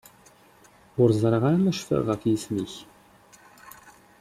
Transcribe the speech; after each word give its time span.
Ur 1.01 1.09
ẓriɣ 1.21 1.43
ara 1.49 1.57
ma 1.63 1.71
cfiɣ 1.77 2.01
ɣef 2.05 2.21
yisem-ik. 2.25 2.73